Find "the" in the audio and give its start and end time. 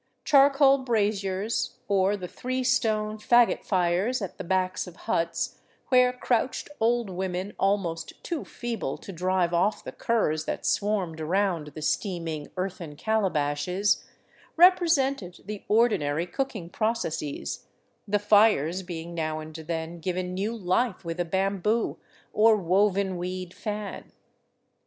2.17-2.27, 4.39-4.43, 9.83-9.91, 11.75-11.83, 15.45-15.63, 18.07-18.17